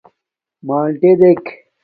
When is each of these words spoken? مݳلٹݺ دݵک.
مݳلٹݺ 0.65 1.11
دݵک. 1.19 1.43